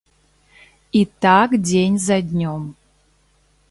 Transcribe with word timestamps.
І 1.01 1.03
так 1.27 1.49
дзень 1.69 2.01
за 2.09 2.17
днём. 2.33 2.63